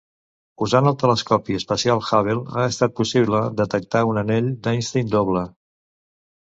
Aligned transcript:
Usant 0.67 0.87
el 0.91 0.95
Telescopi 1.03 1.57
espacial 1.59 2.01
Hubble 2.07 2.39
ha 2.55 2.65
estat 2.73 2.97
possible 3.01 3.45
detectar 3.63 4.05
un 4.15 4.23
anell 4.27 4.53
d'Einstein 4.65 5.15
doble. 5.17 5.51